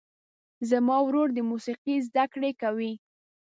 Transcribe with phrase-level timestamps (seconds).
[0.69, 2.93] زما ورور د موسیقۍ زده کړه کوي.